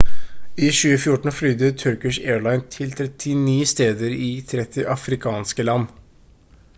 i 0.67 0.69
2014 0.75 1.33
flydde 1.39 1.67
turkish 1.81 2.31
airlines 2.31 2.65
til 2.77 2.89
39 3.11 3.69
steder 3.73 4.15
i 4.31 4.31
30 4.55 4.87
afrikanske 4.97 5.71
land 5.71 5.89